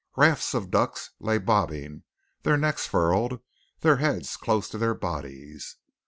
[0.15, 2.01] Rafts of ducks lay bobbing,
[2.41, 3.39] their necks furled,
[3.81, 5.75] their head close to their bodies.